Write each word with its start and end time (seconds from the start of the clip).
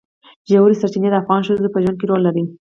ژورې 0.49 0.75
سرچینې 0.81 1.09
د 1.11 1.15
افغان 1.21 1.41
ښځو 1.47 1.73
په 1.73 1.79
ژوند 1.83 1.97
کې 1.99 2.05
رول 2.09 2.21
لري. 2.27 2.43